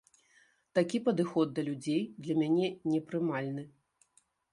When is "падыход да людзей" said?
1.07-2.01